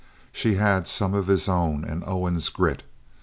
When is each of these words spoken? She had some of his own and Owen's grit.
She 0.31 0.55
had 0.55 0.87
some 0.87 1.13
of 1.13 1.27
his 1.27 1.47
own 1.47 1.85
and 1.85 2.03
Owen's 2.07 2.49
grit. 2.49 2.81